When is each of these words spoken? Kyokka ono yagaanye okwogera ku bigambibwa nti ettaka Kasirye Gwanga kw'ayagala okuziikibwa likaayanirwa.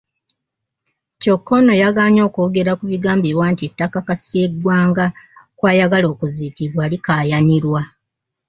Kyokka 1.21 1.51
ono 1.59 1.73
yagaanye 1.81 2.21
okwogera 2.29 2.71
ku 2.79 2.85
bigambibwa 2.91 3.45
nti 3.53 3.63
ettaka 3.69 3.99
Kasirye 4.07 4.45
Gwanga 4.61 5.05
kw'ayagala 5.57 6.05
okuziikibwa 6.13 6.83
likaayanirwa. 6.91 7.81